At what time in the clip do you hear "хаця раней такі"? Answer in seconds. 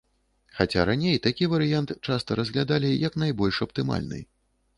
0.59-1.49